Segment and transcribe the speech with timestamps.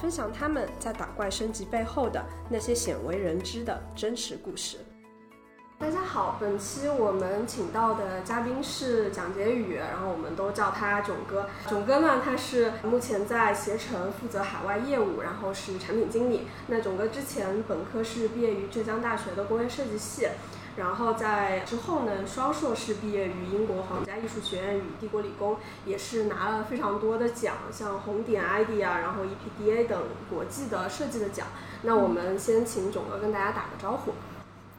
[0.00, 4.78] 分享他们在打怪升级背后的那些鲜为人知的真实故事。
[5.78, 11.46] 大家好，本期我们请到的嘉宾是蒋杰宇，然后我们都叫他囧哥。
[11.68, 16.46] 囧哥呢，他是目前在携程负责海外业务，然后是产品经理。
[16.66, 20.26] 那囧哥之前本科是毕业于浙江大学的工业设计系。
[20.80, 31.48] 然后在之后呢，双硕士毕业于英国皇家艺术学院与帝国理工，也是拿了非常多的奖，像红点 ID 啊，然后 EPDA 等国际的设计的奖。
[31.82, 34.14] 那我们先请囧哥跟大家打个招呼。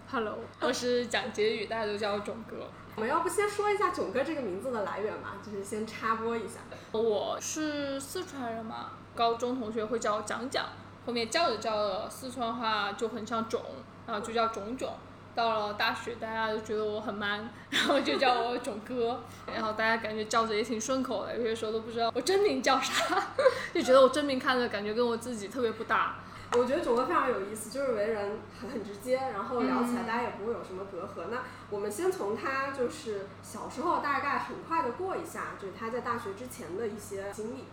[0.10, 2.66] Hello，我是蒋杰宇，大家都叫我囧哥。
[2.96, 5.36] 我们要不先说一下囧哥这个名字的来源吧？
[5.46, 6.62] 就是先插播一下。
[6.94, 10.66] 我是四川人嘛，高中同学会叫我蒋蒋，
[11.06, 13.62] 后面叫着叫着，四川话就很像囧，
[14.08, 14.92] 然后就叫囧囧。
[15.36, 19.22] 到了大学，大家都觉得我很 man， 然后就叫我囧哥，
[19.54, 23.28] 然后大家感觉叫着也挺顺口的，有些时候都不知道我真名叫啥，
[23.74, 26.16] 就觉得我真名看着感觉跟我自己特别不搭。
[26.54, 31.28] 我觉得囧哥非常有意思，就是为人很很直接，然后聊起来大家也不会有什么隔阂。
[31.32, 31.38] 那
[31.70, 37.64] 我们先从他就是小时候大概很快的过一下，就是他在大学之前的一些经历。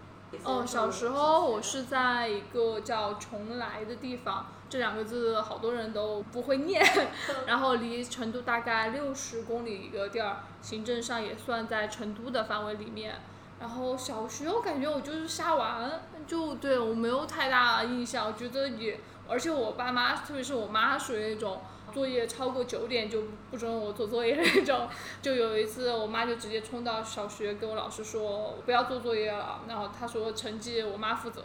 [0.45, 6.84] 哦，小时候我是在一个叫邛崃的地方，这两个字好多人都不会念，
[7.47, 13.17] 然后离成都大概六十公里一个地儿，行政上也算在成都的范围里面。
[13.59, 15.91] 然后小学我感觉我就是瞎玩，
[16.27, 21.61] 就对我没有太大印象，我觉得也，而且我爸妈，特别是我妈属于那种。
[21.92, 24.88] 作业超过九点就不准我做作业那种，
[25.21, 29.62] 就有一次我妈就直接冲到小学跟我老师说，我不要做作业了。
[29.69, 31.44] 然后她说成绩我妈负责，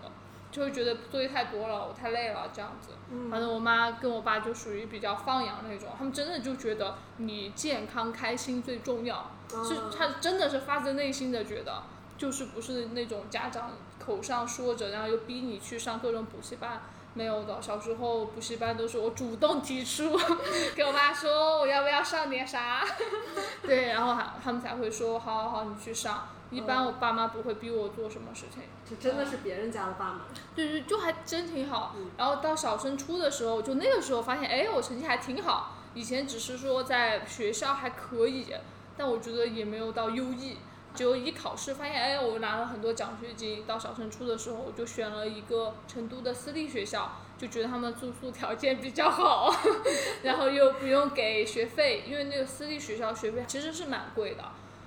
[0.52, 2.90] 就会觉得作业太多了，我太累了这样子。
[3.30, 11.84] 反正我妈跟我爸就属于比较放养那种，他们真的就觉得你健康开心最重要，是他真的是发自内心的觉得，
[12.18, 16.82] 就是不是那种家长口上说着，然后又逼你去上各种补习班。
[17.14, 20.18] 没有的，小时候补习班都是我主动提出，
[20.76, 22.84] 给我妈说我要不要上点啥，
[23.62, 26.28] 对，然后他他们才会说好好好你去上。
[26.50, 28.62] 一般我爸妈不会逼我做什么事情。
[28.88, 30.22] 这真的是别人家的爸妈。
[30.56, 31.96] 对对，就还真挺好。
[32.16, 35.78] 然后到小升初的时候，就那个时候发现，哎，我成绩还挺好。
[35.96, 38.54] 以前只是说在学校还可以，
[38.96, 40.58] 但我觉得也没有到优异。
[40.96, 43.66] 就一考试发现，哎，我拿了很多奖学金。
[43.66, 49.54] 到小升初的时候，我就选了一个成都的私立学校，就觉得他们住宿条件比较好，
[50.24, 54.44] 然后又不用给学费，因为那个私立学校学费其实是蛮贵的。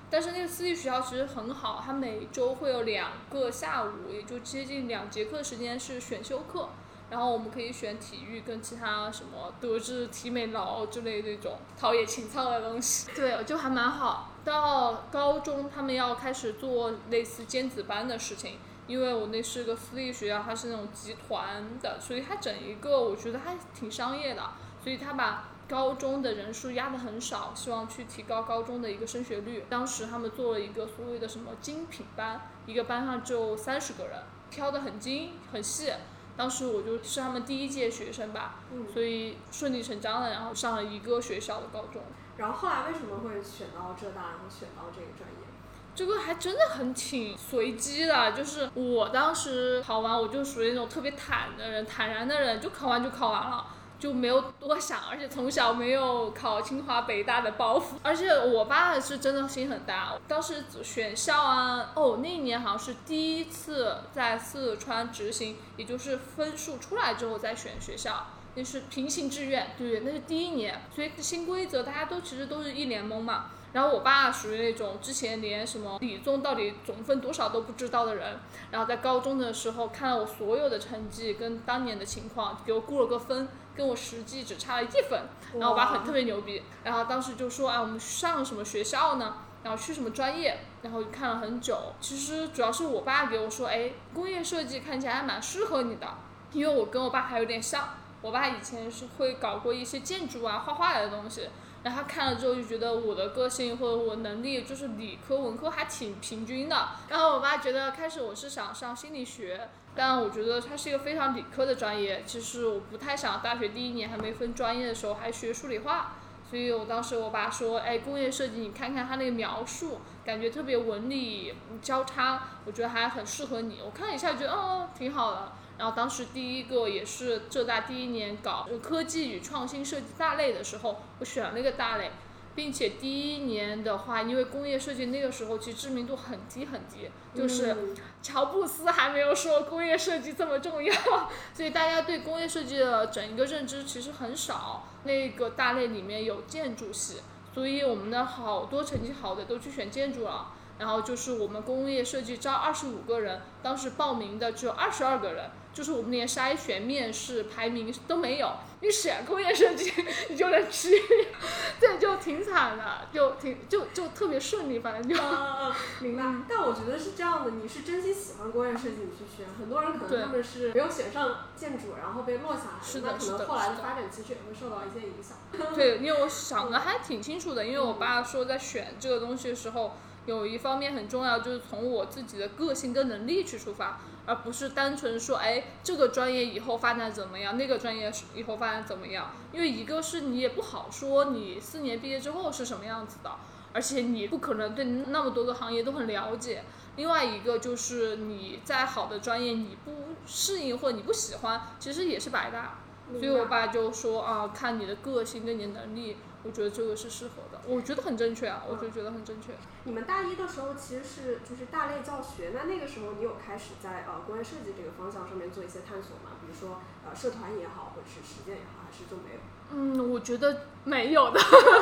[0.09, 6.69] 但是那个私立学校其实很好，它每周会有两个下午，也就接近两节课时间是选修课。
[7.09, 14.33] 然后我们可以选体育跟其他什么德智体美劳之类那种陶冶情操的东西，对，就还蛮好。
[14.47, 24.41] 到高中他们要开始做类似尖子班的事情，因为我那是个私立学校，它是那种集团的，所以它整一个我觉得还挺商业的，
[24.81, 29.65] 所以他把高中的人数压得很少，希望去提高高中的一个升学率。
[29.69, 34.17] 当时他们做了一个所谓的什么精品班，一个班上就三十个人，
[34.49, 35.91] 挑得很精很细。
[36.37, 38.59] 当时我就是他们第一届学生吧，
[38.93, 42.01] 所以顺理成章的，然后上了一个学校的高中。
[42.37, 45.47] 然后后来为什么会选到浙大，然后选到这个专业？
[45.95, 53.65] 这个还真的很挺随机的，就是我当时考完，我就属于那种特别坦的人，坦然的人，就考完就考完了。
[53.99, 60.13] 就没有多想，而且从小没有考清华北大的包袱，而且我爸是真的心很大。
[60.27, 73.51] 当时选校啊，哦，那一年好像是第一次在四川执行，也就是分数出来之后再选学校，那是平行志愿，对，那是第一年，所以新规则大家都其实都是一脸懵嘛。
[73.73, 78.39] 然后我爸属于那种之前连什么理综到底总分多少都不知道的人，
[78.71, 83.47] 然后在高中的时候看了我所有的成绩跟当年的情况，给我估了个分。
[83.77, 85.21] 跟我实际只差了一分，
[85.53, 89.35] 然后我爸很特别牛逼，然后当时就说，哎，我们上什么学校呢？
[89.61, 90.57] 然后去什么专业？
[90.81, 96.07] 然后看了很久，其实主要是我爸给我说，哎，工业设计看起来还蛮适合你的，
[96.53, 97.89] 因为我跟我爸还有点像，
[98.21, 101.49] 我爸以前是会搞过一些建筑啊、画画的东西。
[101.83, 106.89] 然后他看了之后就觉得我的个性或者我能力就是理科文科还挺平均的。
[107.07, 112.23] 然后我爸觉得开始我是想上心理学，但我觉得它是一个非常理科的专业。
[112.25, 116.15] 其实我不太想大学第一年还没分专业的时候还学数理化。
[116.49, 123.79] 所以我当时我爸说，哎，工业设计你看看他那个描述，感觉特别文理交叉，我觉得还很适合你。
[123.85, 125.51] 我看了一下觉得哦挺好的。
[125.77, 132.11] 然后当时第一个也是浙大第一年搞科技与创新设计大类的时候，我选了一个大类，
[132.55, 140.93] 并且第一年的话，因为工业设计那个时候其实知名度很低很低，就是乔布斯还没有说工业设计这么重要，
[141.53, 144.87] 所以大家对工业设计的整一个认知其实很少。
[145.03, 147.21] 那个大类里面有建筑系，
[147.53, 150.53] 所以我们的好多成绩好的都去选建筑了。
[150.79, 155.49] 然后就是我们工业设计招二十五个人，当时报名的只有二十二个人。
[155.77, 158.51] 就是我们连筛选、面试、排名都没有，
[158.81, 159.93] 你选工业设计
[160.27, 160.89] 你就能去，
[161.79, 165.15] 对，就挺惨的，就挺就就特别顺利，反正就。
[165.15, 165.37] 嗯
[165.67, 166.23] 嗯，明白。
[166.49, 169.45] 但我觉得是这样的，你是真心喜欢工业设计，你去选。
[169.59, 175.37] 很多人可能他们是没有选上建筑，然后被落下来，那可能后来的发展其实也会受到一些影响。
[175.75, 179.93] 对，因为我想的还挺清楚的，因为我爸说在选这个东西的时候，
[180.25, 183.99] 有一方面很重要，就是从我自己的个性跟能力去出发。
[184.27, 189.31] 而不是单纯说，哎，这个专业以后发展怎么样，那个专业以后发展怎么样？
[189.51, 193.31] 因为一个是你也不好说，你四年毕业之后是什么样子的，
[193.73, 196.63] 而且你不可能对那么多个行业都很了解。
[196.97, 199.91] 另外一个就是你再好的专业，你不
[200.25, 202.79] 适应或者你不喜欢，其实也是白搭。
[203.09, 206.17] 所以我爸就说啊，看你的个性跟你的能力。
[206.43, 209.53] 我觉得这个是适合的，我觉得很正确啊，我就觉得很正确。
[209.83, 216.37] 你们大一的时候其实是就是大类教学，那那个时候你有开始在呃工业设计这个方向上面做一些探索吗？
[216.41, 219.39] 比如说呃社团也好，或者是实践也好，还是就没有？
[219.69, 221.39] 嗯，我觉得没有的，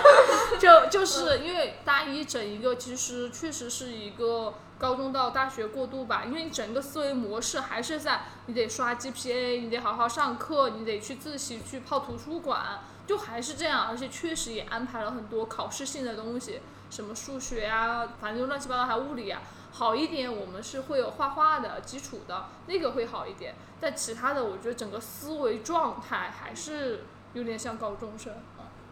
[0.59, 12.79] 就就是因为大一整一个其实确实是一个高中到大学过渡吧，因为整个思维模式还是在你得刷 GPA，你得好好上课，你得去自习去泡图书馆。
[13.05, 16.59] 就还是这样，而且确实也安排了很多考试性的东西，
[16.89, 19.41] 什么数学啊，反正就乱七八糟，还物理啊。
[19.71, 23.55] 好一点，我们是会有画画的基础的，那个会好一点。
[23.79, 27.03] 但其他的，我觉得整个思维状态还是
[27.33, 28.33] 有点像高中生。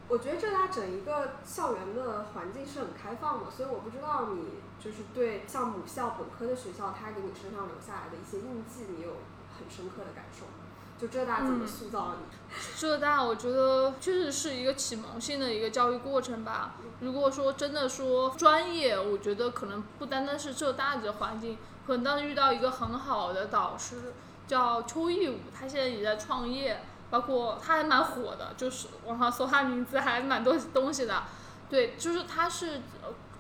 [0.10, 9.12] 我觉得浙大整一个校园的环境是很开放的，所以我不知道你就是对像母校本科的学校，它给你身上留下来的一些印记，你有
[9.57, 10.62] 很深刻的感受吗？
[11.03, 12.79] 就浙大怎么塑造了你？
[12.79, 16.75] 浙大我觉得确实是一个启蒙性的一个教育过程吧。
[17.01, 24.13] 如果说真的说专业，我觉得可能不单单是浙大的环境，可能当时遇到一个很好的导师，
[24.47, 31.23] 叫邱义武，他现在也在创业，包括他还蛮火的，就是网上搜他名字还蛮多东西的。
[31.69, 32.79] 对，就是他是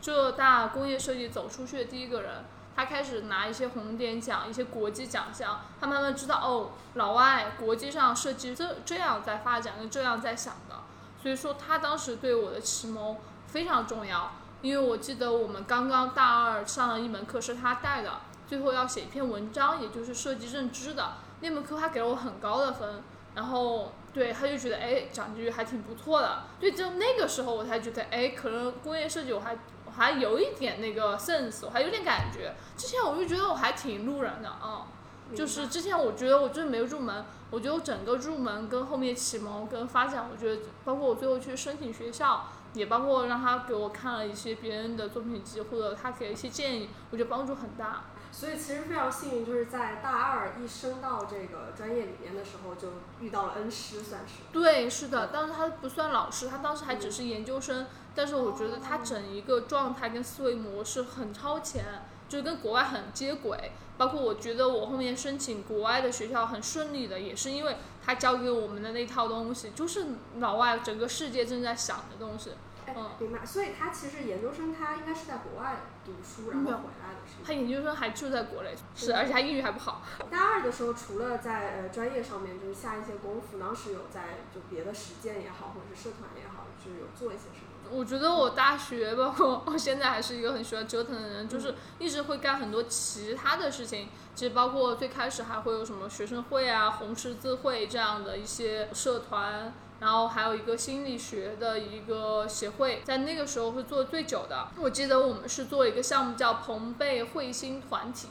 [0.01, 2.43] 浙大工业设计走出去的第一个人。
[2.75, 10.75] 他开始拿一些红点奖、一些国际奖项，他慢慢知道哦，老外国际上设计这这样在发展，跟这样在想的。
[11.21, 14.31] 所以说他当时对我的启蒙非常重要，
[14.61, 23.03] 因为我记得我们刚刚大二上了一门课是他带的，最后要写一篇文章，也就是设计认知的那门课，他给了我很高的分。
[23.35, 26.43] 然后对他就觉得哎，讲句还挺不错的。
[26.59, 29.57] 对，就那个时候我才觉得哎，可能工业设计我还。
[29.95, 32.53] 还有一点那个 sense，我还有点感觉。
[32.75, 34.87] 之前我就觉得我还挺路人的啊，
[35.35, 48.05] 就是之前我觉得我就是没有入门，我觉得我整个入门跟后面启蒙跟发展，我觉得包括我最后去申请学校，也包括让他给我看了一些别人的作品集或者他给一些建议，我觉得帮助很大。
[48.35, 52.87] 所以其实非常幸运，就是在大二一升到这个专业里面的时候，就
[53.21, 54.41] 遇到了恩师，算是。
[54.51, 57.85] 对，是的，但是他不算老师，他当时还只是研究生。
[58.15, 61.85] 但是我觉得他整一个状态跟思维模式很超前，
[62.27, 63.71] 就是跟国外很接轨。
[63.97, 70.07] 包括我觉得我后面申请国外的学校很顺利的，也是因为他教给我们的那套东西，就是
[70.39, 72.49] 老外整个世界正在想的东西。
[72.87, 73.45] 嗯，明白。
[73.45, 77.43] 所以他其实研究生他应该是在国外读书，然后回来的是。
[77.45, 80.01] 他研究生还住在国内，是，而且他英语还不好。
[80.29, 87.69] 大二的时候，除了在呃专业上面就是下一些功夫，当时有在就别的实践也好，或者是社团也好，就是有做一些什么。
[87.91, 94.07] 我觉得我大学包括我现在还是一个很喜欢折腾的人，就是一直会干很多其他的事情。
[94.33, 99.71] 其实包括最开始还会有什么学生会啊、红十字会这样的一些社团，
[100.03, 104.67] 然后还有一个心理学的一个协会，在那个时候是做最久的。
[104.77, 108.27] 我记得我们是做一个项目叫朋辈会心团体，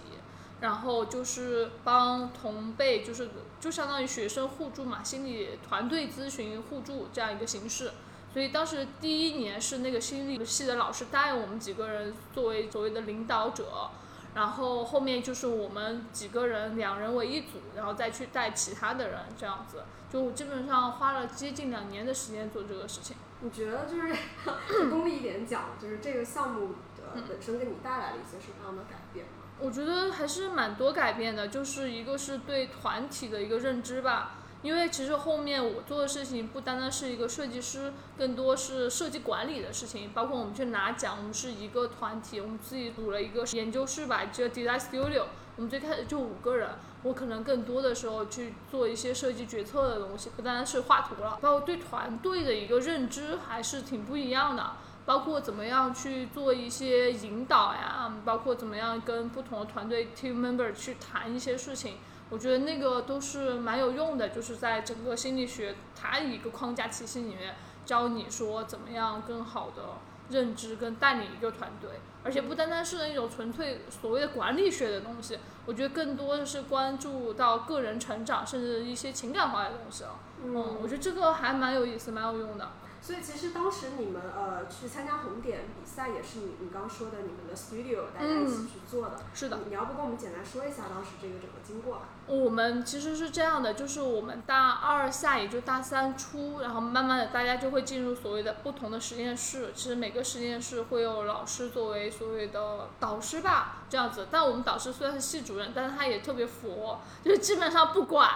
[0.60, 7.92] 然后就是帮同辈，就是就相当于学生互助嘛，心理团队咨询互助这样一个形式。
[8.34, 13.88] 所以当时第一年是那个心理系的老师带我们几个人作为所谓的领导者，
[14.34, 23.16] 然后后面就是我们几个人两人为一组，然后再去带其他的人这样子，就基本上花了接近两年的时间做这个事情。
[23.40, 24.14] 你觉得就是
[24.88, 29.32] 功利一点讲，就是这个项目的本身给你带来了一些什么样的改变吗？
[29.58, 34.38] 我觉得还是蛮多改变的，就是一个是对团体的一个认知吧。
[34.62, 40.10] 因为其实后面我做的事情不单单是一个设计师，更多是设计管理的事情。
[40.14, 45.24] 包括我们去拿奖，我们是一个团体，我们自己组了一个研究室吧，叫 Design Studio。
[45.56, 46.70] 我们最开始就五个人，
[47.02, 51.38] 我可能更多的时候去做一些设计决策的东西，不单单是画图了。
[51.42, 54.72] 包括对团队的一个认知还是挺不一样的，
[55.04, 61.96] 包括怎么样去做一些引导呀，包括怎么样跟不同的团队 team member 去谈一些事情。
[62.32, 69.98] 我觉得那个都是蛮有用的，就是在整个心理学它一个框架体系里面教你说怎么样更好的
[70.30, 71.90] 认知跟带领一个团队，
[72.24, 80.18] 而且不单单是那种纯粹所谓的管理学的东西，我觉得更多的是关注到个人成长，甚至一些情感化的东西了。
[80.42, 82.70] 嗯，我觉得这个还蛮有意思，蛮有用的。
[83.02, 89.18] 所以其实当时你们呃去参加红点比赛，也是你你刚说的你们的 studio 大家一起去做的。
[89.34, 89.58] 是的。
[89.66, 92.02] 你要不跟我们简单说一下当时这个整个经过？
[92.28, 99.72] 我们其实是这样的，就是我们大二下，也就大三初，然后慢慢的大家就会进入所谓的不同的实验室。
[99.74, 104.28] 其实每个实验室会有老师作为所谓的导师吧，这样子。
[104.30, 108.30] 但我们导师虽然是系主任，但是他也特别佛，就是基本上不管。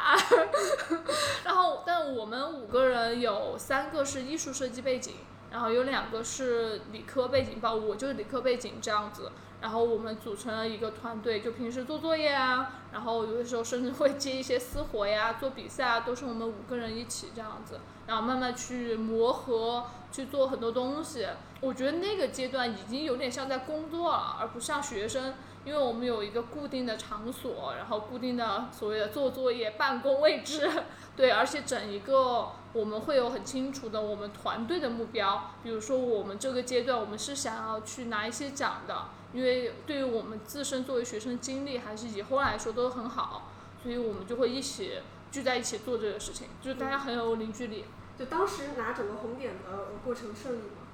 [1.45, 5.14] 然后，但我们五个人有三个是艺术设计背景，
[5.50, 9.31] 然后有两个是理科背景，包括我就是理科背景这样子。
[9.60, 21.26] 然后我们组成了一个团队，就平时做作业啊，然后有的时候甚至会接一些私活呀，做比赛啊，都是我们五个人一起这样子，然后慢慢去磨合，去做很多东西。
[21.60, 25.34] 我觉得那个阶段已经有点像在工作了，而不像学生，
[25.64, 30.70] 因为我们有一个固定的场所，然后固定的所谓的做作业、办公位置，
[31.16, 39.06] 对，而且整一个我们会有很清楚的我们团队的目标，比如说我们这个阶段我们是想要去拿一些奖的。
[39.37, 43.52] 因为对于我们自身作为学生经历，还是以后来说都很好，
[43.83, 44.95] 所以我们就会一起
[45.31, 47.85] 聚在一起做这个事情，就是大家很有凝聚力。
[48.19, 50.87] 就当时拿整个红点的过程顺利吗？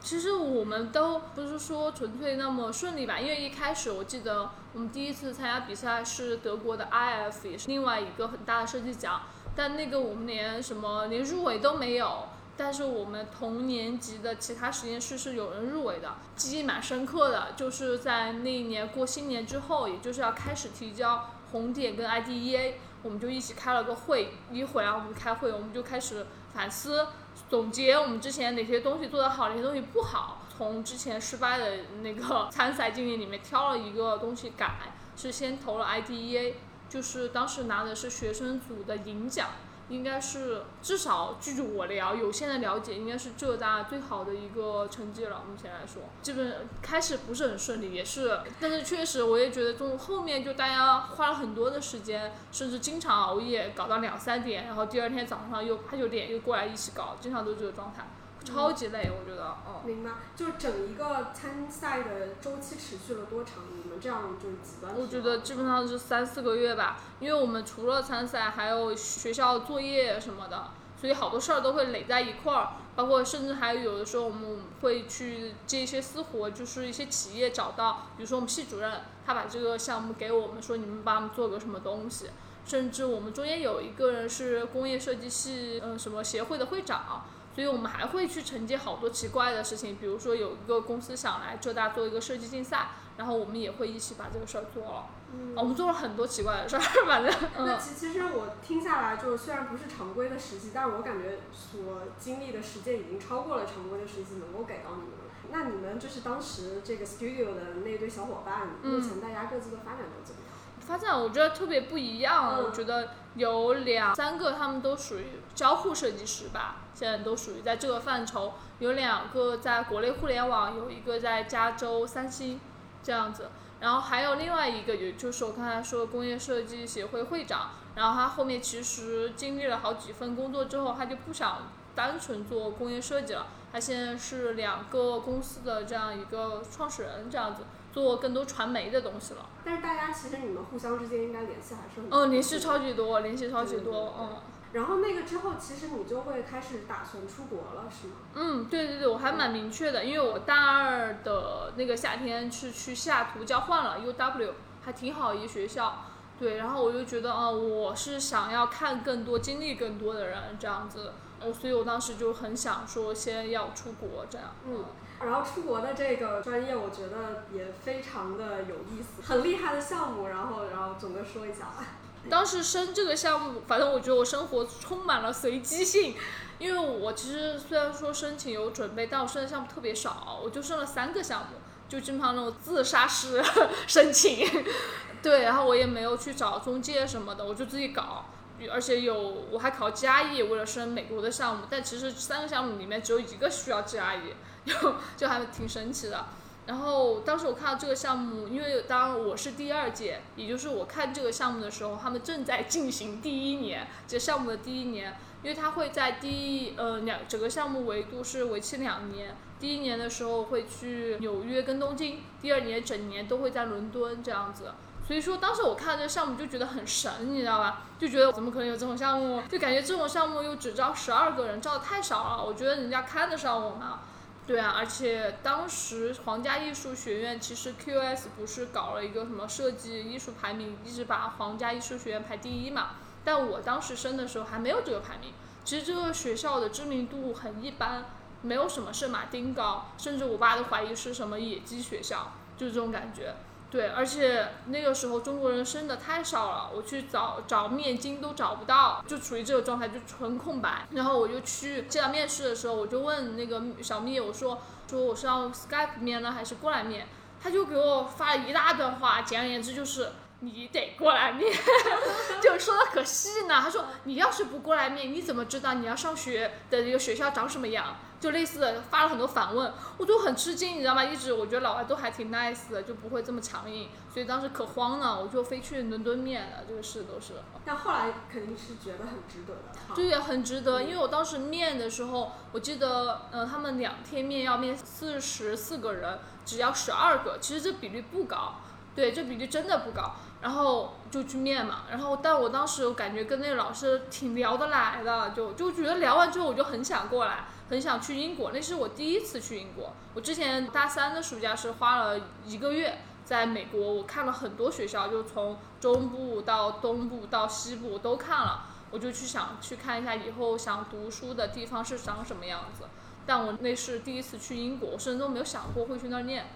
[0.00, 9.22] 其实我们都不是说纯粹那么顺利吧，因为一开始我记得我们第一次参加比赛是德国的 IF，也是另外一个很大的设计奖，
[9.56, 12.28] 但那个我们连什么连入围都没有。
[12.58, 17.52] 但是我们同年级的其他实验室是有人入围的，记忆蛮深刻的。
[17.56, 22.72] 就是在那一年过新年之后，也就是要开始提交红点跟 IDEA，
[23.04, 24.32] 我们就一起开了个会。
[24.50, 27.06] 一回来我们开会，我们就开始反思、
[27.48, 30.42] 总结我们之前哪些东西做得好，哪些东西不好。
[30.56, 36.54] 从之前失败的那个 参赛经历里面挑了一个东西改，是先投了 IDEA，
[36.88, 39.46] 就是当时拿的是学生组的银奖。
[39.88, 45.42] 应该是至少据我了有限的了解，应该是浙大最好的一个成绩了。
[45.48, 58.06] 目前来说，基本开始不是很顺利，也是，但是确实我也觉得从后面就大家花了很多的时间，甚至经常熬夜搞到两三点，然后第二天早上又八九点又过来一起搞，经常都是这个状态。
[58.48, 59.44] 超级累，我觉得。
[59.44, 59.82] 哦。
[59.84, 63.64] 明白，就整一个参赛的周期持续了多长？
[63.76, 64.48] 你们这样就。
[64.96, 72.70] 我觉得基本上是三四个月吧，因为我们除了参赛，还有学校作业什么的，所以好多事儿都会累在一块儿。
[72.96, 82.30] 包括甚至还有有的时候我们会去接一些私活，就是一些企业找到，比如说我们系主任，他把这个项目给我们，说你们帮我们做个什么东西。
[82.66, 87.24] 甚至我们中间有一个人是工业设计系，嗯，什么协会的会长。
[87.58, 95.06] 所以我们还会去承接好多奇怪的事情，比如说有一个公司想来浙大做一个设计竞赛，然后我们也会一起把这个事儿做了。
[95.32, 97.34] 嗯，我们做了很多奇怪的事儿， 反正。
[97.56, 101.80] 那其其实我听下来，就是虽然不是常规的实习，但是我感觉所
[102.16, 105.26] 经历的实践已经超过了常规的实习能够给到你们。
[105.50, 110.47] 那你们就是当时这个 studio 的那堆小伙伴，目前大家各自的发展都怎么样？
[110.88, 116.76] 发展我觉得特别不一样，我觉得有两三个他们都属于交互设计师吧。
[116.94, 122.58] 现在都属于在这个范畴，有两个在国内互联网，有一个在加州三星
[123.02, 131.68] 这样子，然后还有另外一个，也就是我刚才说工业设计协会会长，然后他后面其实经历了好几份工作之后，他就不想
[131.98, 139.44] 单纯做工业设计了，他现在是两个公司的这样一个创始人这样子，做更多传媒的东西了。
[139.64, 144.36] 但是大家其实你们互相之间应该联系还是很嗯，联系超级多，联系超级多，嗯。
[144.70, 148.14] 然后那个之后，其实你就会开始打算出国了，是吗？
[148.34, 154.52] 嗯，对对对，我还蛮明确的，因为我大二的那个夏天是去西雅图交换了 UW，
[154.84, 156.04] 还挺好一个学校。
[156.38, 161.12] 对，然后我就觉得啊，我是想要看更多、经历更多的人这样子，
[161.46, 164.48] 我所以我当时就很想说先要出国这样。
[164.66, 164.84] 嗯，
[165.20, 170.26] 然后出国的这个专业，我觉得也非常的有意思，很厉害的项目。
[170.28, 171.84] 然后，然后总的说一下吧。
[172.28, 176.14] 当时申这个项目，反正我觉得我生活充满了随机性，
[176.58, 181.56] 因为我其实虽然说申请有准备，但我申的项目特别少，我就申了三个项目，
[181.88, 183.42] 就经常那种自杀式
[183.86, 184.46] 申请。
[185.22, 188.24] 对，然后我也没有去找中介什么的，我就自己搞，
[188.72, 194.32] 而且有我还考 GRE，为了申美国的项目，但其实三个项目里面只有一个需要 GRE，
[194.64, 196.26] 就就还挺神奇的。
[196.66, 214.72] 然后当时我看到这个项目，因为当我是第二届，也就是我看这个项目的时候，他们正在进行第一年，这项目的第一年，因为它会在第一呃两整个项目维度是为期两年，第一年的时候会去纽约跟东京，第二年整年都会在伦敦这样子。
[215.08, 217.80] 所以说，当时我看到这个项目就觉得很神，你知道吧？
[217.98, 219.42] 就觉得怎么可能有这种项目？
[219.48, 222.44] 就感觉这种项目又只招十二个人，招的太少了。
[222.44, 224.00] 我觉得人家看得上我吗？
[224.46, 232.90] 对啊，而且当时皇家艺术学院其实 QS 不是搞了一个什么设计艺术排名，一直把皇家艺术学院排第一嘛。
[233.24, 235.32] 但我当时升的时候还没有这个排名。
[235.64, 238.04] 其实这个学校的知名度很一般，
[238.42, 243.34] 没有什么圣马丁高，甚至我爸都怀疑是什么野鸡学校，就是这种感觉。
[243.70, 250.86] 对，而且那个时候中国人生的太少了，我去找找面经都找不到，就处于这个状态，就纯空白。
[250.92, 257.06] 然后我就去接到面试的时候，我就问那个小蜜，我说说我是要 Skype 面呢，还是过来面？
[257.42, 261.52] 他就给我发了一大段话，简而言之就是你得过来面，
[262.42, 263.60] 就说的可细呢。
[263.60, 267.96] 他说你要是不过来面，你怎么知道你要上学的这个学校长什么样？
[268.20, 271.04] 就类似的发了很多反问，我就很吃惊，你知道吗？
[271.04, 277.34] 一直我觉得老外都还挺 nice 的，就不会这么强硬，所以当时可慌了，我就飞去伦敦面了，这个事都是。
[277.64, 279.94] 但后来肯定是觉得很值得的。
[279.94, 288.56] 对，很值得，因为我当时面的时候，我记得，呃，他们两天面要面四十四个人，只要十二个，其实这比率不高，
[288.98, 290.16] 对，这比例真的不高。
[290.42, 297.44] 然后就去面嘛，然后但我当时我感觉跟那个老师挺聊得来的，就就觉得聊完之后我就很想过来。
[297.70, 299.92] 很想去英国，那是我第一次去英国。
[300.14, 308.64] 我之前大三的暑假是花了一个月在美国，我看了很多学校，就从中部到东部到西部都看了。
[308.90, 312.88] 我就去想去看一下以后想读书的地方是长什么样子。
[313.24, 316.46] 但我那是第一次去英国，我甚至都没有想过会去那儿念。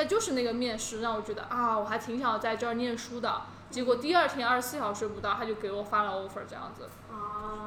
[0.00, 3.42] 但就是那个面试让我觉得啊，我还挺想在这儿念书的。
[3.68, 6.88] 结果第二天二十四小时不到，他就给我发了 offer，这样子。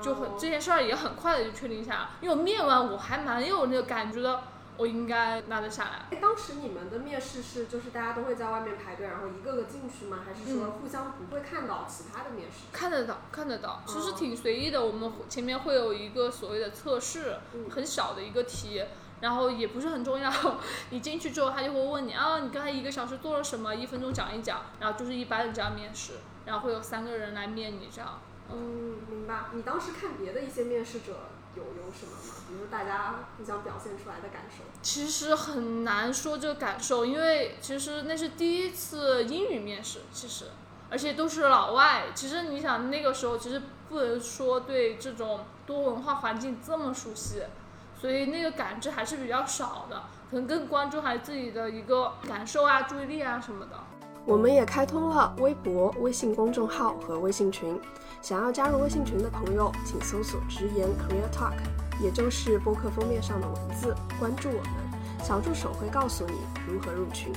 [0.01, 4.41] 就很这件事儿也很快的就确定下来，因为我面完我还蛮有那个感觉的，
[4.77, 6.07] 我应该拿得下来。
[6.09, 10.21] 哎，当时你们的面试是就是大家都会在外面排队，然后一个个进去吗？
[10.25, 12.65] 还是说互相不会看到其他的面试？
[12.71, 14.83] 看得到，看得到，其实挺随意的。
[14.83, 17.35] 我们前面会有一个所谓的测试，
[17.69, 18.83] 很小的一个题，
[19.23, 20.29] 然后也不是很重要。
[20.91, 23.73] 你进去之后，他就会问你啊，你刚才一个小时做了什么？
[23.73, 28.19] 一分钟讲一讲，然后就是一般的这样面试，然后会有三个人来面你这样。
[28.51, 29.45] 嗯，明白。
[29.53, 31.13] 你当时看别的一些面试者
[31.55, 32.35] 有有什么吗？
[32.49, 34.65] 比如大家互相表现出来的感受？
[34.81, 40.47] 其实很难说这个感受，因为其实那是第一次英语面试，其实，
[40.89, 42.07] 而且都是老外。
[42.13, 47.41] 其实你想那个时候，其实不能说对这种多文化环境这么熟悉，
[48.03, 49.95] 所以那个感知还是比较少的，
[50.29, 53.79] 可能更关注还自己的一个感受啊、注意力啊什么的。
[54.25, 57.79] 我们也开通了微博、微信公众号和微信群。
[58.21, 61.53] 想要加入微信群的朋友，请搜索“直言 Career Talk”，
[62.03, 67.31] 也就是播客封面上的文字，关注我们，小助手会告诉你如何入群。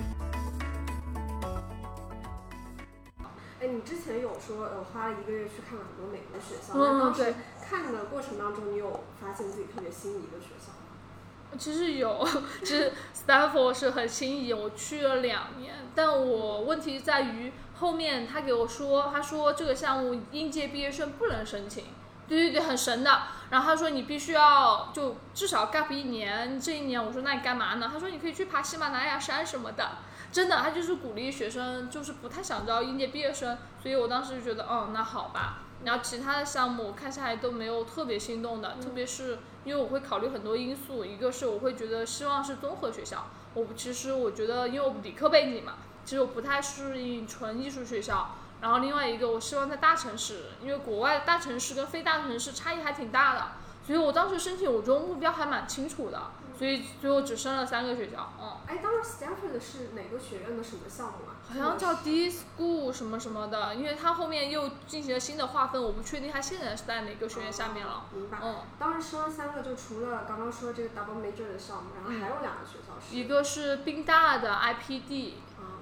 [4.06, 7.34] 前有说，呃，花了一个月去看了很多美国学校，嗯当时
[7.68, 11.58] 看的过程当中，你有发现自己特别心仪的学校吗？
[11.58, 12.26] 其实有，
[12.60, 17.52] 其实 Stanford 是很心仪，我去了两年，但我问题在于。
[17.78, 21.84] 后面他给我说，他说这个项目应届毕业生不能申请，
[22.26, 23.24] 对对对，很神的。
[23.50, 27.90] 然后他说你必须要就至少 gap 一年，这一年我说那你干嘛呢？
[27.92, 29.90] 他说你可以去爬喜马拉雅山什么的，
[30.36, 33.56] 真的，他就是鼓励学生，就是不太想招应届毕业生。
[33.82, 35.62] 所以我当时就觉得，哦，那好吧。
[35.82, 45.76] 然后其他的项目看下来都没有特别心动的，特别是因为我会考虑很多因素，一个是我会觉得希望是综合学校，我其实我觉得因为我理科背景嘛。
[46.04, 53.46] 其实我不太适应纯艺术学校，然后另外一个我希望在大城市，因为国外大城市跟非大城市差异还挺大的，
[53.86, 56.20] 所以我当时申请我觉得目标还蛮清楚的，
[56.58, 58.56] 所以最后只升了三个学校，嗯。
[58.66, 61.36] 哎，当时 Stanford 是哪个学院的什么项目啊？
[61.48, 68.06] 好像叫 D School 什么什么的，因为它后面又进行了新的划分，我不确定它现在是在哪个学院下面了。
[68.12, 68.38] 明白。
[68.42, 73.14] 嗯，当时升了三个，就除了刚刚说这个 double major 的项目，然后还有两个学校是。
[73.16, 75.34] 一个是宾大的 IPD，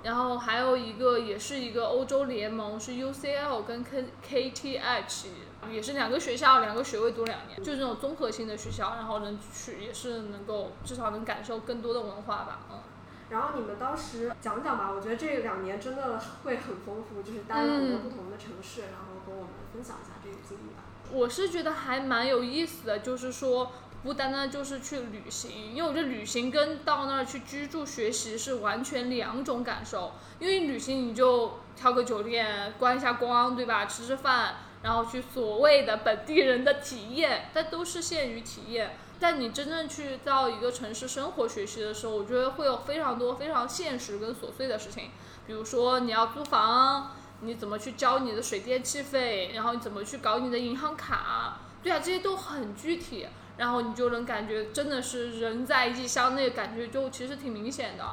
[0.02, 5.26] 然后还有一个也是一个欧洲联盟，是 UCL 跟 K KTH，
[5.70, 12.78] 也是两个学校，两个学位读两年，就这种综合性的学校，然后能去也是能够至少能感受更多的文化吧，嗯。
[13.30, 20.82] 然后你们当时讲讲吧，我觉得这两年真的会很丰富，就是待了很多不同的城市，然后跟我们分享一下这个经历吧。
[21.10, 23.72] 我是觉得还蛮有意思的，就是说
[24.02, 30.12] 不单单就是去旅行，因为我觉得旅行跟到那儿去居住学习是完全两种感受。
[30.38, 33.86] 因为旅行你就挑个酒店，观一下光，对吧？
[33.86, 38.96] 吃吃饭，然后去所谓的本地人的体验，但都是限于体验。
[39.18, 45.10] 但你真正去到一个城市生活学习的时候，我觉得会有非常多非常现实跟琐碎的事情，
[45.46, 58.04] 比如说你要租房，你怎么去交你的水电气费，然后你怎么去搞你的银行卡，对啊，这些都很具体，然后你就能感觉真的是人在异乡，那个感觉就其实挺明显的。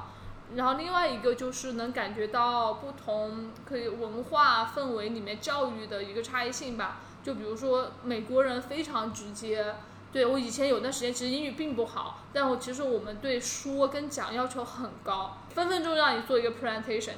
[0.56, 9.76] 然后另外一个就是能感觉到不同可以文化氛围里面教育的一个差异性吧，就比如说美国人非常直接。
[10.12, 17.14] 对我以前有段时间其实英语并不好，但我其实我们对说跟讲要求很高，分分钟让你做一个 presentation。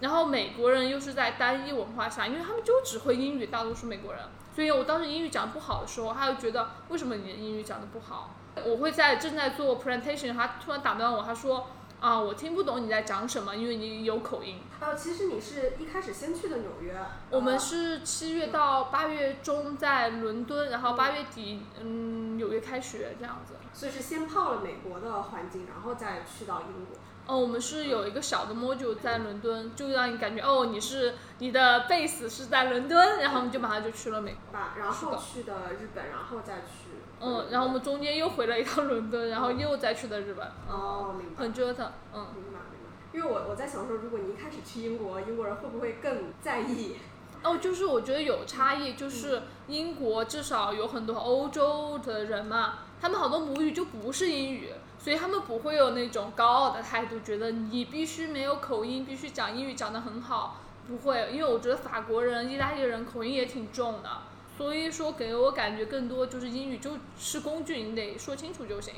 [0.00, 4.22] 然后美国人又是在单一文化下，因为他们就只会英语，大多数美国人。
[4.54, 8.34] 所以我当时英语讲不好的时候，他就觉得为什么你的英语讲的不好？
[8.64, 11.66] 我会在正在做 presentation，他突然打断我，他说。
[12.00, 14.60] 啊，我听不懂你在讲什么，因为你有口音。
[14.78, 16.96] 呃，其实你是一开始先去的纽约。
[17.28, 23.54] 我们是七月到八月中在伦敦，然后八月底嗯纽约开学这样子。
[23.72, 26.96] 所以是先泡了美国的环境，然后再去到英国。
[27.26, 34.52] 哦，我们是有一个小的 module 在伦敦，就让你感觉哦你是你的 base 是在伦敦，然后我们就马上就去了美国。
[34.52, 36.87] 吧然后去的日本，然后再去。
[37.20, 40.46] 嗯，然后我们中间又回了一趟伦敦，然后又再去的日本。
[40.68, 41.42] 哦，明白。
[41.42, 42.26] 很折腾，嗯。
[42.34, 42.88] 明白明白。
[43.12, 46.96] 因为我我在想说，如果你一开始去英国，英国人会不会更在意？
[47.42, 60.56] 哦，就是我觉得有差异，就是英国至少有很多欧洲的人嘛，他们好多母语就不是英语，所以他们不会有那种高傲的态度，觉得你必须没有口音，必须讲英语讲得很好，
[60.88, 61.30] 不会。
[61.32, 64.10] 因为我觉得法国人、意大利人口音也挺重的。
[64.58, 68.94] 所以说给我感觉更多就是英语就是工具，你得说清楚就行。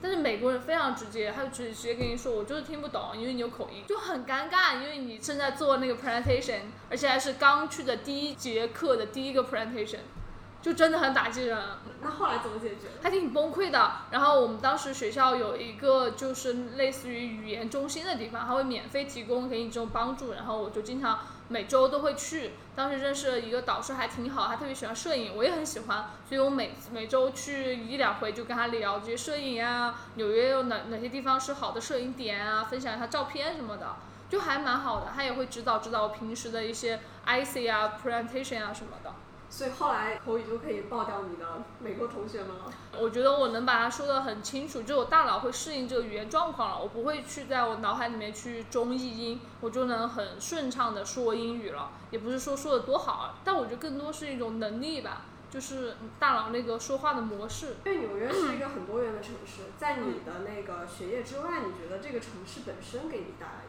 [0.00, 4.80] 但是美国人非常直接，他就直直接跟你说，我就是听不懂，因为你有口音，就很尴尬。
[4.80, 10.00] 因为你正在做那个 presentation，而且还是刚去的第一节课的第一个 presentation，
[10.60, 11.58] 就真的很打击人。
[12.00, 12.88] 那后来怎么解决？
[13.02, 13.92] 还挺崩溃的。
[14.10, 20.32] 然后我们当时学校有一个就是类似于语言中心的地方，他会免费提供给你这种帮助。
[20.32, 21.18] 然后我就经常。
[21.50, 33.96] 每周都会去，当时认识了一个导师，还挺好，他特别喜欢摄影，我也很喜欢，所以我每每周去一两回，就跟他聊这些摄影啊，纽约有哪哪些地方是好的摄影点啊，分享一下照片什么的，
[34.28, 39.14] 就还蛮好的，他也会指导指导我平时的一些 IC 啊，presentation 啊什么的。
[39.50, 42.72] 所以后来口语就可以爆掉你的美国同学们了。
[42.98, 51.90] 我觉得我能把它说得很清楚，就我大脑会适应这个语言状况了，我不会去在我脑海里面去中译英，我就能很顺畅的说英语了。
[52.10, 57.76] 也不是说说的多好，但我觉得更多是一种能力吧，就是大脑那个说话的模式。
[57.84, 63.67] 因为纽约是一个很多元的城市， 在你的那个学业之外，你觉得这个城市本身给你带来？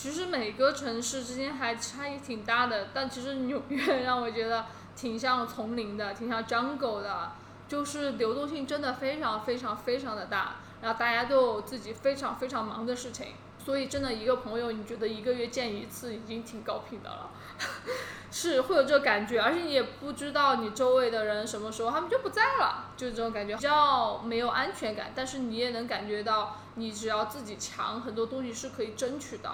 [0.00, 7.32] 其实每个城市之间还差异挺大的，但其实纽约 让我觉得挺像丛林的，挺像 jungle 的，
[7.66, 13.26] 就是流动性真的非常非常非常的大，然后大家都有自己非常非常忙的事情，
[13.58, 17.30] 所以真的一个朋友，你觉得一个月见一次已经挺高频的了，
[18.30, 29.50] 是会有这个感觉，而且你也不知道你周围的人什么时候他们就不在了，就是这种感觉，比较没有安全感，但是你也能感觉到，你只要自己强，很多东西是可以争取的。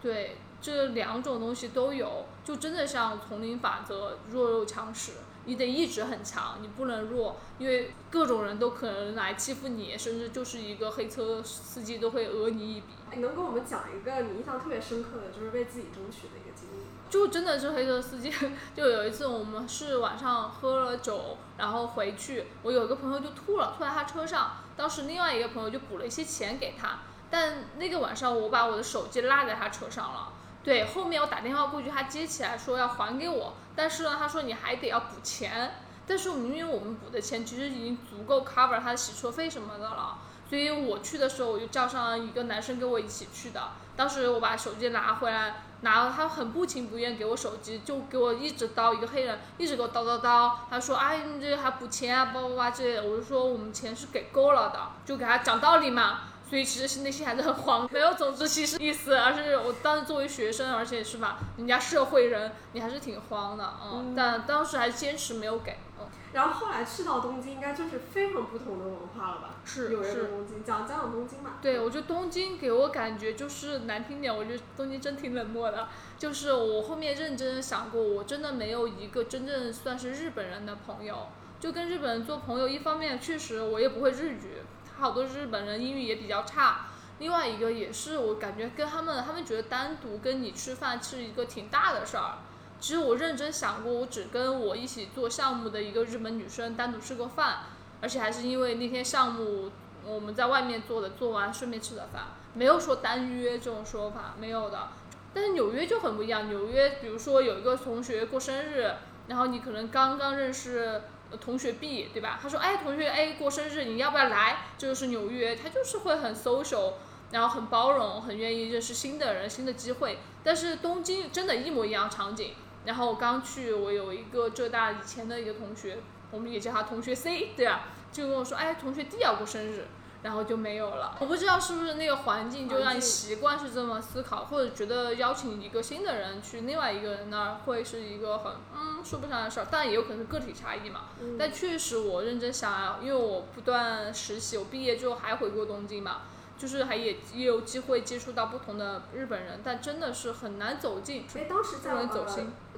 [0.00, 5.12] 对，这两种东西都有，就真的像丛林法则，弱肉强食，
[5.44, 12.86] 你得一直很强，你不能弱，因为各种人都可能来欺负你，甚至就是一个黑车司机都会讹你一笔。
[13.14, 16.84] 你能跟我们讲一个你印象特别深刻的就是为自己争取的一个经历？
[17.10, 18.30] 就真的是黑车司机，
[18.76, 26.98] 就有一次我们是晚上喝了酒，然后回去，我有一个朋友就吐了，吐在他车上，当时另外一个朋友就补了一些钱给他。
[27.30, 30.32] 但那个晚上，我把我的手机落在他车上了。
[30.64, 35.74] 对，后面我打电话过去，他接起来说要还给我，但是呢，他说你还得要补钱。
[36.06, 40.16] 但是明明我们补的钱其实已经足够 cover 他的洗车费什么的了，
[40.48, 43.62] 所以我去的时候我就叫上一个男生跟我一起去的。
[43.94, 50.52] 当时我把手机拿回来，拿了他很不情不愿给我手机，就给我一直叨一个黑人，一直给我叨叨叨。
[50.70, 56.20] 他说哎你这还补钱啊，叭叭叭这类的，我就说我们钱是给够了的，就给他讲道理嘛。
[56.48, 64.14] 所以其实内心还是很慌，没有种族歧视意思，而是我当时作为学生，而且是吧，人家社会人，你还是挺慌的，嗯。
[64.16, 66.06] 但当时还坚持没有给，嗯。
[66.32, 69.50] 然后后来去到东京，应该就是非常不同的文化了吧？
[69.64, 71.58] 是纽约跟东京，讲讲讲东京吧。
[71.60, 75.88] 对，我觉得东京给我感觉就是难听点，我觉得东京真挺冷漠的。
[76.18, 81.26] 就是我后面认真想过，我真的没有一个真正算是日本人的朋友。
[81.60, 84.62] 就跟日本人做朋友，一方面确实我也不会日语。
[84.98, 86.86] 好多日本人英语也比较差，
[87.20, 92.38] 另外一个也是我感觉跟他们，他们觉得单独跟你吃饭是一个挺大的事儿。
[92.80, 97.58] 其实我认真想过，我只跟我一起做项目的一个日本女生单独吃过饭，
[98.00, 99.70] 而且还是因为那天项目
[100.04, 104.88] 我们在外面做的，做完顺便吃的饭，没有说单约这种说法，没有的。
[105.32, 108.94] 但是纽约就很不一样，纽约比如说有一个同学过生日，
[109.28, 111.02] 然后你可能刚刚认识。
[111.36, 112.38] 同学 B 对吧？
[112.42, 114.58] 他说，哎，同学 A 过生日，你要不要来？
[114.78, 116.94] 这就是纽约，他就是会很 social，
[117.30, 120.18] 然后很包容，很愿意认识新的人、新的机会。
[120.42, 122.54] 但是东京真的一模一样场景。
[122.84, 125.98] 然后我刚去，我有一个浙大以前的一个同学，
[126.30, 127.88] 我们也叫他同学 C，对吧？
[128.10, 129.84] 就跟我说，哎，同学 D 要过生日。
[130.22, 141.02] 然后就没有了，我不知道是不是那个环境就让你习惯是这么思考，或者觉得邀请一个新的人去另外一个人那儿会是一个很嗯说不上的事儿，但也有可能是个体差异嘛。
[141.38, 146.22] 但确实我认真想啊，因为我不断实习，我毕业之后还回过东京嘛，
[146.58, 151.26] 就是还也也有机会接触到不同的日本人，但真的是很难走进。
[151.36, 152.06] 哎，当时在呃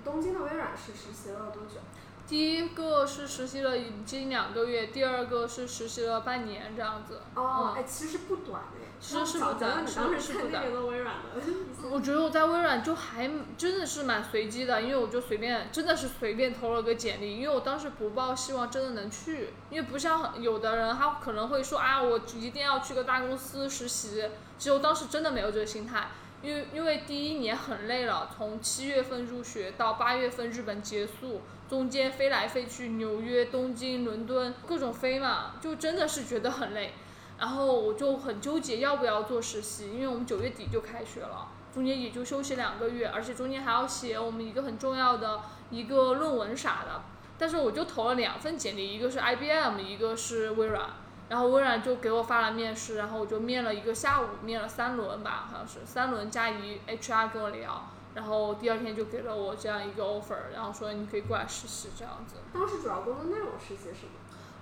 [0.04, 1.80] 东京的微软是实习了多久？
[2.28, 7.20] 第一个是实习了已经两个月，第二个是实习了半年这样子。
[7.34, 8.86] 哦，哎，其实不短哎。
[9.00, 10.62] 其实是不短，其实是不短。
[11.90, 24.22] 我觉得我在微软就还真的是蛮随机的，因为我就随便，真的是随便投了个简历，因为我当时不抱希望真的能去，因为不像有的人他可能会说啊，我一定要去个大公司实习。
[24.58, 26.10] 其实我当时真的没有这个心态，
[26.42, 31.40] 因为因为第一年很累了，从七月份入学到八月份日本结束。
[31.70, 36.94] 中间飞来飞去，纽约、东京、伦敦，各种飞嘛，就真的是觉得很累。
[37.38, 47.02] 然后我就很纠结要不要做实习，因为我们九月底就开学了，中间也就休息两个月，而且中间还要写我们一个很重要的一个论文啥的。
[47.38, 50.90] 但是我就投了两份简历，一个是 IBM，一个是微软。
[51.28, 57.88] 然后微软就给我发了面试，然后我就面了一个下午，面了三轮吧，好像是三轮加一 HR 跟我聊。
[58.20, 62.34] 然后第二天就给了我这样一个 offer，然后说你可以过来实习这样子。
[62.52, 64.12] 当时主要工作内容是些什么？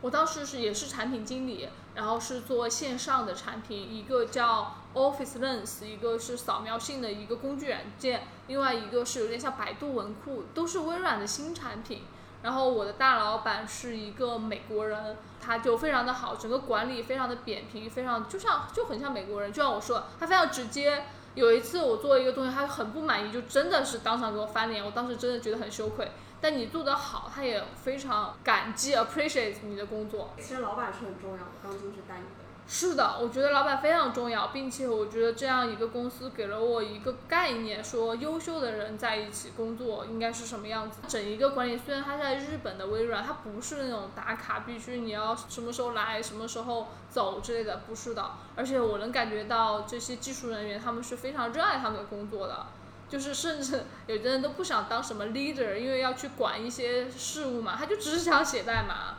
[0.00, 12.02] 我当时是也是产品经理，然后是做线上的产品，一个叫 Office Lens，一个是扫描性的一个工具软件，另外一个是有点像百度文库，都是微软的新产品。
[12.40, 21.06] 然后我的大老板是一个美国人，他就非常的好，整个管理非常的扁平，非常就像就很像美国人，就像我说，他非常直接。
[21.38, 26.10] 有一次我做一个东西，他很不满意，就真的是当场给我翻脸，我当时真的觉得很羞愧。
[26.40, 30.30] 但你做得好，他也非常感激，appreciate 你的工作。
[30.36, 32.47] 其实老板是很重要的，刚进去带你的。
[32.70, 40.98] 是的，我觉得老板非常重要，并且我觉得这样一个公司给了我一个概念，说优秀的人在一起工作应该是什么样子。
[41.08, 48.32] 整一个管理虽然他在日本的微软，他不是那种打卡必须你要什么时候来、什么时候走之类的，不是的。
[48.54, 52.66] 而且我能感觉到这些技术人员他们是非常热爱他们的工作的，
[53.08, 59.14] 就是甚至 有的人都不想当什么 leader，因为要去管一些事务嘛，他就只是想写代码。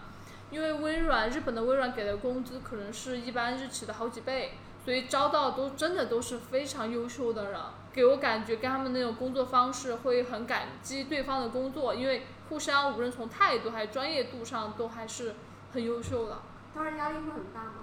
[0.51, 7.59] 因为微软，日本的微软给的工资可能是一般日企的好几倍，所以招到都真的都是非常优秀的人。
[7.91, 15.35] 给我感觉跟他们那种工作方式会很感激对方的工作，因为互相无论从态度还是专业度上都还是
[15.73, 16.37] 很优秀的。
[16.73, 17.73] 当然压力会很大吗？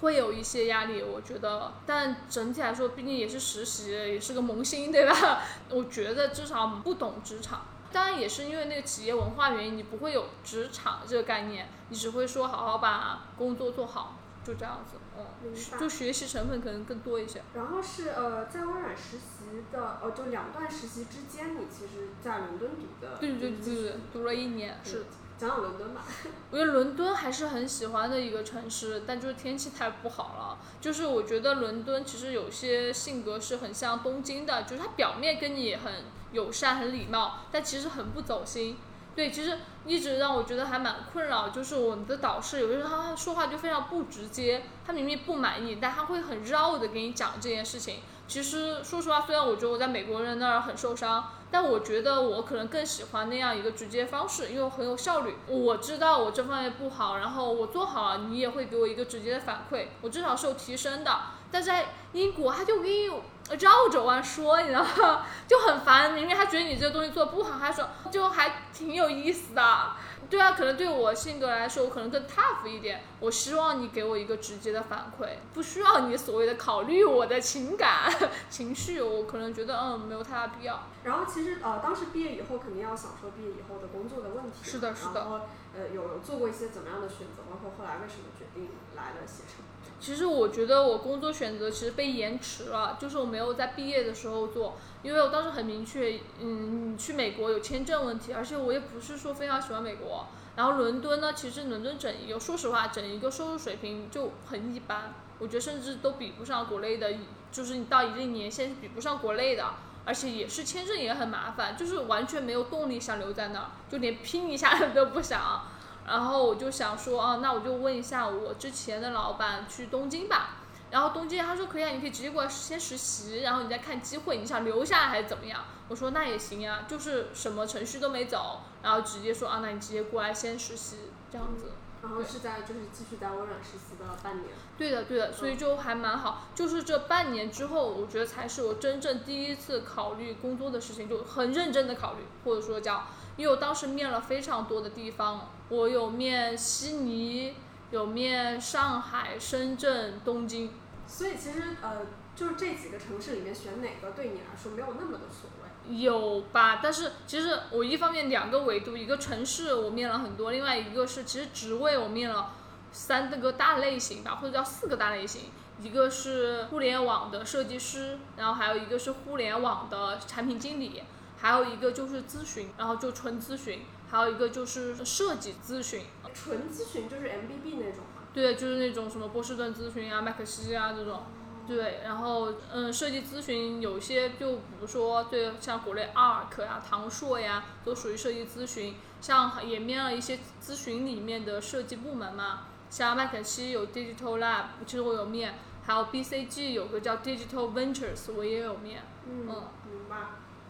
[0.00, 5.42] 会有一些压力，我觉得，但整体来说，毕竟也是实习，也是个萌新，对吧？
[5.68, 7.66] 我觉得至少不懂职场。
[7.92, 17.42] 当然也是因为那个企业文化原因，你不会有职场这个概念，你只会说好好把工作做好，就这样子，嗯，就学习成分可能更多一些。
[17.54, 25.04] 然后是呃，在微软实习的，呃，就两段实习之间，你其实在伦敦读的，对对对对，读了一年，是。
[25.40, 26.04] 讲讲伦敦吧。
[26.52, 30.58] 我觉得伦敦还是很喜欢的一个城市，但就是天气太不好了。
[30.82, 35.90] 就是我觉得伦敦其实有些性格是很像东京的，就是它表面跟你很
[36.32, 38.76] 友善、很礼貌，但其实很不走心。
[39.16, 47.96] 对，其实一直让我觉得还蛮困扰，就是我们的导师有些时候他说话就非常不直接，他明明不满意，但他会很绕的给你讲这件事情。
[48.28, 55.34] 其实说实话，虽然我觉得我在美国人那儿很受伤，但我觉得我可能更喜欢那样一个直接方式，因为很有效率。
[55.48, 61.18] 我知道我这方面不好，然后我做好了，你也会给我一个直接的反馈，我至少是有提升的。
[61.50, 63.10] 但在英国，他就给你
[63.58, 65.26] 绕着弯说，你知道吗？
[65.48, 66.12] 就很烦。
[66.12, 69.90] 明明他觉得你这个东西做不好，他说就还挺有意思的。
[70.28, 73.02] 对啊，可能对我性格来说，我可能更 tough 一点。
[73.18, 78.12] 我希望你给我一个直接的反馈，不需要你所谓的考虑我的情感
[78.48, 79.02] 情绪。
[79.02, 80.80] 我可能觉得嗯，没有太大必要。
[81.04, 84.58] 然后其实呃，当时毕业以后肯定要想说毕业以后的工作的问题。
[84.62, 85.20] 是的，是的。
[85.20, 85.40] 然后
[85.74, 87.42] 呃，有有做过一些怎么样的选择？
[87.50, 89.64] 包括后来为什么决定来了携程？
[89.98, 100.26] 其实我觉得我工作选择其实被延迟了，就是我没有在毕业的时候做，因为我当时很明确，嗯，去美国有签证问题，而且我也不是说非常喜欢美国。
[100.56, 107.14] 然后伦敦呢，其实伦敦整一个，说实话，整一个收入水平就很一般，我觉得甚至都比不上国内的，
[107.52, 109.64] 就是你到一定年限是比不上国内的，
[110.04, 115.62] 而且也是签证也很麻烦，就是完全没有动力想留在那儿，就连拼一下 都不想。
[116.06, 120.56] 然后我就想说啊，那我就问一下我之前的老板去东京吧。
[120.90, 125.64] 然后东京他说可以啊，你可以直接过来先实习，然后你再看机会，你想留下来还是怎么样？
[125.88, 130.96] 我说那也行呀，就是什么程序都没走，然后直接说啊，那你直接过来先实习
[131.30, 131.72] 这样子。
[132.02, 134.48] 然后是在就是继续在微软实习的半年。
[134.78, 136.48] 对的对的，所以就还蛮好。
[136.54, 147.54] 就是这半年之后，我觉得才是我真正第一次考虑工作的事情，就很认真的考虑，或者说叫，因为我当时面了非常多的地方，我有面悉尼，
[147.90, 150.72] 有面上海、深圳、东京。
[151.06, 155.59] 所以其实呃，就是这几个城市里面选哪个对你来说没有那么的所谓。
[155.90, 162.54] 有吧，但是其实我一方面两个维度，一个城市我面了很多，另外一个是其实职位我面了
[162.92, 165.42] 三个大类型吧，或者叫四个大类型，
[165.80, 171.02] 一个是互联网的设计师，然后还有一个是互联网的产品经理，
[171.38, 176.02] 还有一个就是咨询，然后就纯咨询，还有一个就是设计咨询。
[176.32, 178.22] 纯咨询就是 MBB 那种吗？
[178.32, 181.24] 对，就是那种什么波士顿咨询啊、麦肯锡啊这种。
[181.70, 188.96] 对，然后嗯，设计咨询有些就比如说，对，像国内 ARK 呀、唐硕呀，都属于设计咨询。
[189.20, 199.04] 像也面了一些咨询里面的设计部门嘛，像麦肯锡有 Digital Lab，其实我有面，还有 BCG 有个叫 Digital Ventures，我也有面。
[199.28, 199.46] 嗯，
[199.88, 200.16] 明白。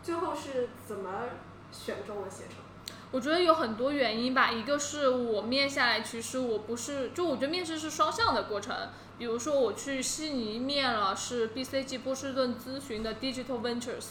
[0.03, 1.11] 最后是怎么
[1.73, 2.57] 选中了携程？
[3.11, 8.77] 我觉得有很多原因吧，一个是我面下来，其实我不是，就我觉得面试是双向的过程。
[9.20, 14.06] 比如说我去悉尼面了，是 BCG 波士顿咨询的 Digital Ventures，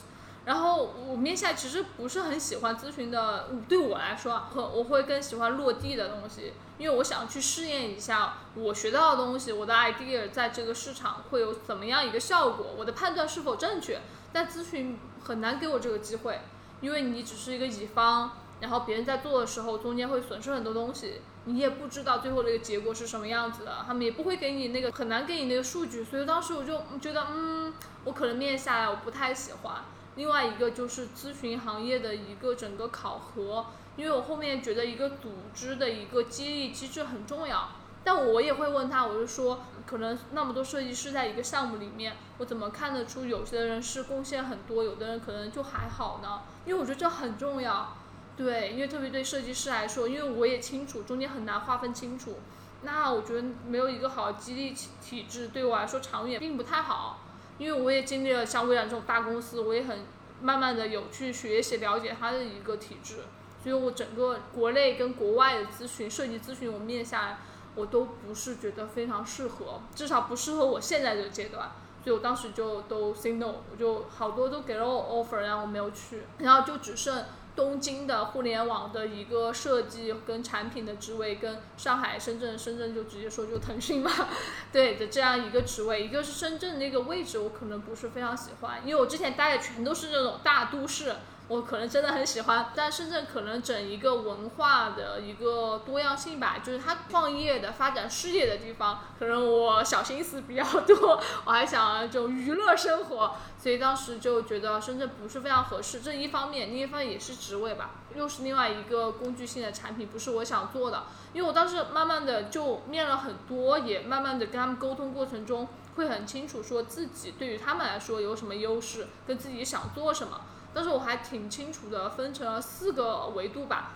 [0.45, 13.99] 然后我面下其实不是很喜欢咨询的，对我来说，和我会更喜欢落地的东西，因为我想去试验一下我学到的东西，我的 idea 在这个市场会有怎么样一个效果，我的判断是否正确。
[14.31, 16.39] 但咨询很难给我这个机会，
[16.81, 18.33] 因为你只是一个乙方。
[18.61, 27.73] 然后别人在做的时候，中间会损失很多东西，你也不知道最后那个结果是什么样子的，他们也不会给你那个很难给你那个数据，所以当时我就觉得，嗯，
[28.03, 29.75] 我可能面下来我不太喜欢。
[30.15, 37.69] 另外一个就是咨询行业的一个整个考核，因为我后面觉得一个组织的一个激励机制很重要，
[38.03, 46.41] 但我也会问他，我就说，可能那么多设计师在一个项目里面，我怎么看得出有些人是贡献很多，有的人可能就还好呢？
[46.65, 47.95] 因为我觉得这很重要。
[48.39, 52.37] 对，因为特别对设计师来说，因为我也清楚中间很难划分清楚，
[52.83, 54.73] 那我觉得没有一个好的激励
[55.03, 57.19] 体制对我来说长远并不太好。
[57.57, 60.05] 因为我也经历了像微软这种大公司，我也很
[60.41, 63.25] 慢慢的有去学习了解它的一个体制，
[63.61, 67.39] 所以我整个国内跟国外的咨询设计咨询我面下来，
[67.75, 71.69] 我都不是觉得非常适合，至少不适合我现在这个阶段，
[72.01, 77.25] 所以我当时就都 say no，我就好多都给了我 offer，然后我没有去，然后就只剩。
[77.59, 84.09] 东京的互联网的一个设计跟产品的职位，跟上海、深圳，深圳就直接说就腾讯嘛，
[84.71, 91.13] 对的这样一个职位，一个是深圳那个位置，我可能不是非常喜欢，因为我之前待的全都是那种大都市，
[91.49, 92.71] 我可能真的很喜欢。
[92.73, 105.99] 但深圳可能整一个文化的一个多样性吧，就是它创业的、发展事业的地方，可能我小心思比较多，我还想就娱乐生活，所以当时就觉得深圳不是非常合适。
[105.99, 111.03] 这一方面，另一方面也是职位吧，又是另外一个工具性的产品，不是我想做的。
[111.33, 115.67] 因为我当时慢慢的就面了很多，也慢慢的跟他们沟通过程中。
[115.95, 120.39] 会很清楚说自己对于他们来说有什么优势，跟自己想做什么。
[120.73, 123.93] 但是我还挺清楚的分成了四个维度吧，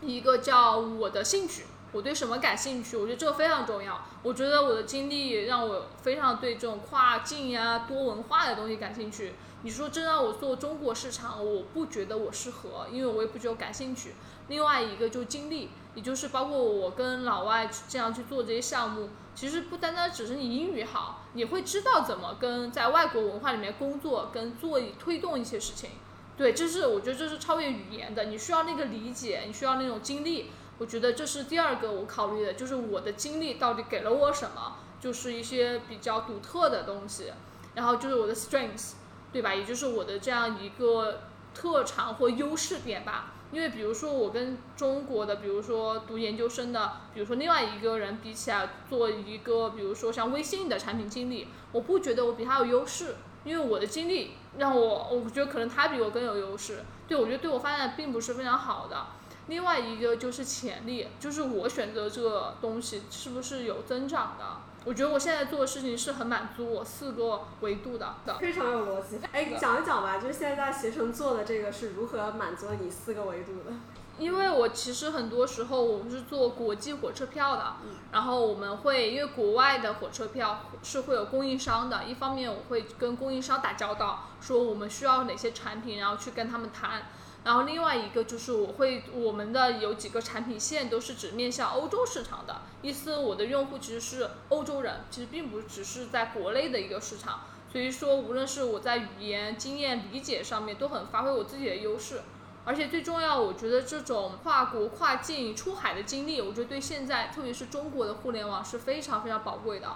[0.00, 4.04] 一个叫我的兴趣，我对什么感兴趣，我觉得这个非常重要。
[4.22, 9.34] 我觉得我的经历让我非常对这种跨境呀、多文化的东西感兴趣。
[9.62, 14.14] 你说真让我做中国市场，我不觉得我适合，因为我也不觉得感兴趣。
[14.48, 19.08] 另外一个就是经历，也就是包括我跟老外这样去做这些项目。
[19.34, 25.90] 其实不单单只是你英语好，你会知道怎么跟在外国文化里面工作，跟做推动一些事情。
[26.36, 30.50] 对，这是我觉得这是超越语言的，你需要那个理解，你需要那种经历。
[30.78, 37.32] 我觉得这是第二个我考虑的，就是我的经历到底给了我什么，就是一些比较独特的东西。
[37.74, 38.92] 然后就是我的 strengths，
[39.32, 39.54] 对吧？
[39.54, 41.22] 也就是我的这样一个
[41.52, 43.33] 特长或优势点吧。
[43.54, 56.82] 因为比如说我跟中国的，比如说读研究生的，比如说另外一个人比起来，做一个比如说像微信的产品经理，我不觉得我比他有优势，因为我的经历让我，我觉得可能他比我更有优势。
[57.06, 59.06] 对我觉得对我发展并不是非常好的。
[59.46, 64.44] 另外一个就是潜力，就是我选择这个东西是不是有增长的。
[64.86, 69.18] 我觉得我现在做的事情是很满足我四个维度的，非常有逻辑。
[69.32, 73.72] 哎，讲一讲吧，就是现在携程做的这个是如何满足你四个维度的？
[74.18, 77.76] 因为我其实很多时候我们是做国际火车票的，
[78.12, 87.02] 然后我们会因为国外的火车票是会有供应商的，一方面我会跟供应商打交道，说我们需要哪些产品，然后去跟他们谈。
[87.44, 102.22] 然后另外一个就是我会我们的有几个产品线都是只面向欧洲市场的，意思我的用户其实是欧洲人，其实并不只是在国内的一个市场，所以说无论是我在语言经验理解上面都很发挥我自己的优势，
[102.64, 109.88] 而且最重要，我觉得这种跨国跨境出海的经历，我觉得对现在特别是中国的互联网是非常非常宝贵的，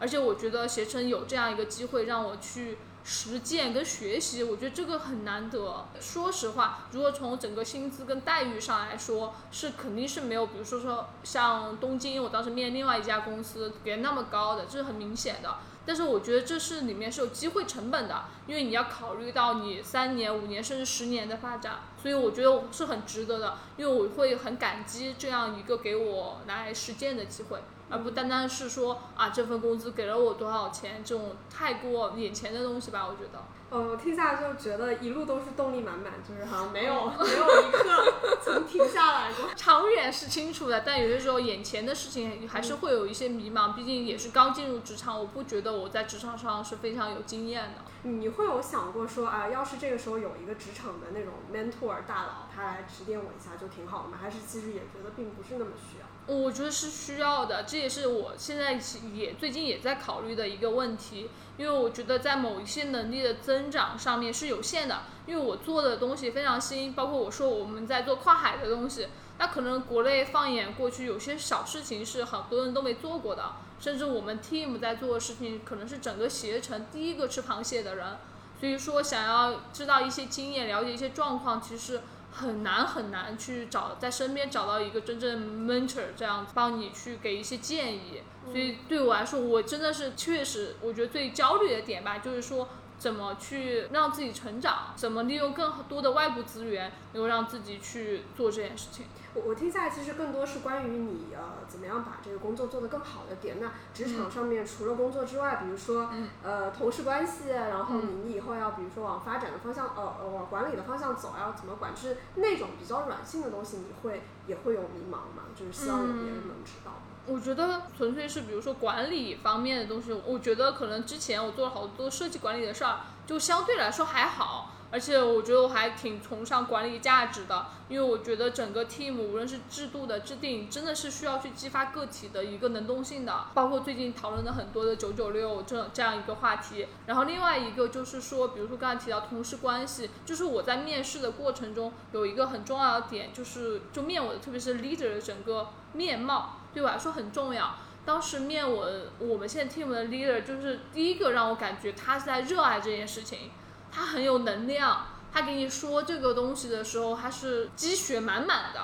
[0.00, 2.78] 而且我觉得携程有这样一个机会让我去。
[3.08, 5.86] 实践跟学习，我觉得这个很难得。
[6.00, 15.58] 说实话，如果从整个薪资跟待遇上来说，是肯定是没有，比如说说像东京，我当时面另外一家公司给那么高的，这是很明显的。
[15.86, 27.60] 但是我觉得这是里面是有机会成本的，因为你要考虑到你三年、五年甚至十年的发展，所以我觉得是很值得的，因为我会很感激这样一个给我来实践的机会。
[27.88, 33.42] 而不单单是说啊，这份工资给了我多少钱，这种太过眼前的东西吧，我觉得。
[33.68, 39.50] 呃，我听下来就觉得一路都是动力满满，就是好像没有 没有一刻曾停下来过。
[39.56, 48.08] 长远是清楚的，但有些时候眼前的事情还是会有一些迷茫，毕竟也是刚进入职场，我不觉得我在职场上是非常有经验的。
[48.08, 54.18] 你会有想过说啊，要是这个时候有一个职场的那种 mentor 大佬，他来指点我一下就挺好的吗？
[54.22, 56.05] 还是其实也觉得并不是那么需要？
[56.26, 58.80] 我觉得是需要的，这也是我现在
[59.14, 69.06] 也最近也在考虑的一个问题，因为我觉得在某一些能力的增长上面是有限的，因为我做的东西非常新，包括我说我们在做跨海的东西，
[69.38, 78.16] 那可能国内放眼过去有些小事情是很多人都没做过的，甚至我们 team 在做的事情可能是整个携程第一个吃螃蟹的人，
[78.58, 82.00] 所以说想要知道一些经验，了解一些状况，其实。
[82.36, 92.68] 很难很难去找在身边找到一个真正 mentor 这样帮你去给一些建议，所以对我来说，我真的是确实，我觉得最焦虑的点吧，就是说。
[92.98, 94.94] 怎么去让自己成长？
[94.96, 99.04] 怎么利用更多的外部资源，能够让自己去做这件事情？
[99.36, 103.58] 我我听下来其实更多是关于你呃怎么样把这个工作做得更好的点。
[103.60, 106.10] 那职场上面除了工作之外，比如说
[106.42, 111.94] 呃同事关系，然后你你以后要比如说往发展的方向呃呃往管理的方向走，要怎么管？
[111.94, 115.44] 就是那种比较软性的东西，你会也会有迷茫吗？
[115.54, 116.92] 就是希望有别人能知道。
[117.26, 136.86] 我觉得纯粹是比如说管理方面的东西，我觉得可能之前我做了好多设计管理的事儿，就相对来说还好，而且我觉得我还挺崇尚管理价值的，因为我觉得整个 team 无论是制度的制定，真的是需要去激发个体的一个能动性的，包括最近讨论的很多的九九六这这样一个话题。
[137.06, 146.60] 然后另外一个就是说，比如说刚才提到同事关系，就是我在面试的过程中有一个很重要的点，就是就面我的特别是 leader 的整个面貌。
[146.72, 147.76] 对我来说很重要。
[148.04, 153.50] 当时面我我们现在 team 的 leader，就是第一个让我感觉他是在热爱这件事情，
[153.96, 158.80] 他很有能量，他给你说这个东西的时候，他是积雪满满的。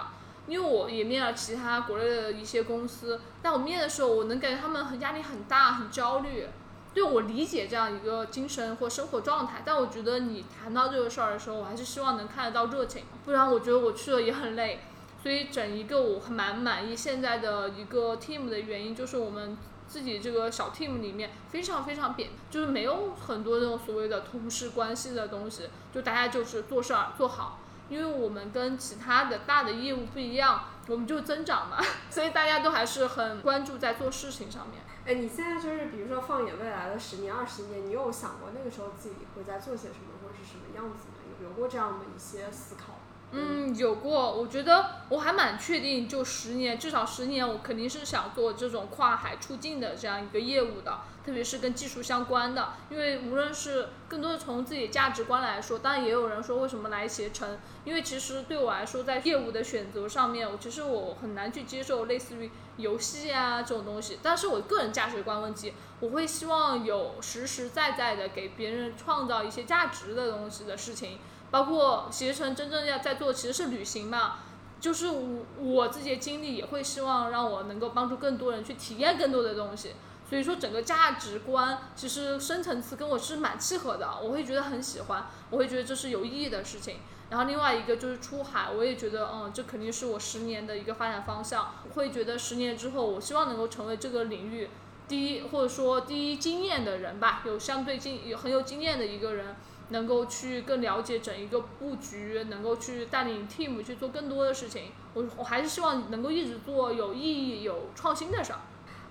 [0.49, 6.49] 因为我也面了其他国内的一些公司，但我面的时候，我能感觉他们很压力很大，很焦虑。
[6.95, 14.81] 对我理解这样一个精神或生活状态，但我觉得你谈到这个事儿的时候，我还是希望能看得到热情，不然我觉得我去了也很累。
[15.23, 19.57] 所以整一个我蛮满意现在的一个 team 的原因，就是我们
[19.93, 27.59] 自己这个小 team 里面非常非常扁，就是没有很多那种所谓的同事关系的东西，就大家就是做事儿做好。
[27.91, 31.77] 因为我们跟其他的大的业务不一样，我们就增长嘛，
[32.09, 34.83] 所以大家都还是很关注在做事情上面。
[35.05, 41.21] 哎，你现在就是比如说放眼未来的十年、二十年，你有想过那个时候自己会在做些什么，或者是什么样子吗？
[41.43, 42.95] 有有过这样的一些思考？
[43.33, 44.33] 嗯，有过。
[44.33, 51.01] 我觉得我还蛮确定，就十年，至少十年，我肯定是想做这种跨海出境的这样一个业务的。
[51.25, 64.19] 特别是跟技术相关的，因为无论是更多的从自己价值观来说，当然也有人说为什么来携程，因为其实对我来说，在业务的选择上面，我其实我很难去接受类似于游戏啊这种东西。
[64.21, 71.21] 但是我个人价值观问题，我会希望有实实在在的给别人创造一些价值的东西的事情，
[71.53, 74.39] 包括携程真正要在做其实是旅行嘛，
[74.81, 79.93] 就是我我自己的经历也会希望让我能够帮助更多人去体验更多的东西。
[80.29, 86.97] 所以说，整个价值观其实深层次跟我是蛮契合的，我会觉得很喜欢，我会觉得这是有意义的事情。
[87.29, 91.75] 然后另外一个就是出海，我也觉得，嗯，这肯定是我十年的一个发展方向。
[91.95, 94.71] 会觉得十年之后，我希望能够成为这个领域
[95.07, 99.55] 第一，或者说第一经验的人吧，有相对经有很有经验的一个人，
[99.93, 104.91] 能够去更了解整一个布局，能够去带领 team 去做更多的事情。
[105.15, 108.59] 我我还是希望能够一直做有意义、有创新的事儿。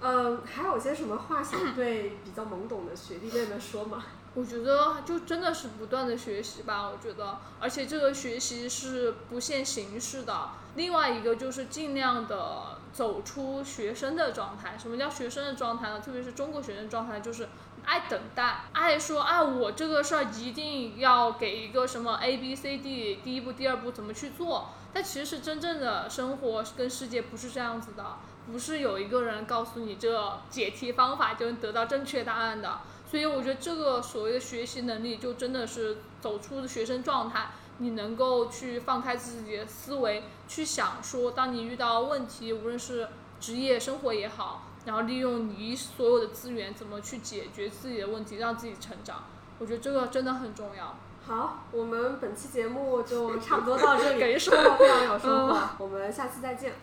[0.02, 4.04] 嗯，还有些什么话想对比较懵懂的学弟妹们说吗？
[4.34, 6.90] 我觉得就真的是不断的学习吧。
[6.90, 10.50] 我觉得，而且这个学习是不限形式的。
[10.76, 14.78] 另外一个就是尽量的走出学生的状态。
[14.78, 16.00] 什么叫学生的状态呢？
[16.00, 17.50] 特别是中国学生状态，就是
[17.86, 24.70] 爱等待，爱说啊，我这个事儿一定要给一个什么 A B C D，第一步、第二步怎么去做？
[24.94, 28.18] 但其实真正的生活跟世界不是这样子的。
[28.52, 32.80] 不是有一个人告诉你这解题方法就能得到正确答案的，
[33.10, 43.10] 所以我觉得这个所谓的学习能力就真的是走出学生状态，你能够去放开自己的思维，去想说，当你遇到问题，无论是
[43.40, 49.24] 职业生活也好，然后利用你所有的资源怎么去解决自己的问题，让自己成长，
[49.60, 50.96] 我觉得这个真的很重要。
[51.24, 56.74] 好，我们本期节目就差不多到这里，给收获非常有收获，我们下期再见。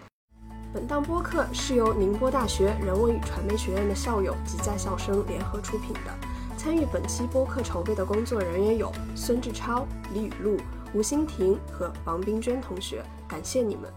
[0.73, 6.29] 本档播客是由宁波大学人文与传媒学院的校友及在校生联合出品的。
[6.57, 10.57] 参与本期播客筹备的工作人员有孙志超、李雨露、
[10.93, 13.91] 吴欣婷和王冰娟同学，感谢你们。